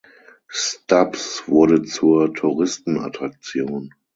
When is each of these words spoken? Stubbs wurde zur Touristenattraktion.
Stubbs 0.47 1.43
wurde 1.45 1.83
zur 1.83 2.33
Touristenattraktion. 2.33 3.93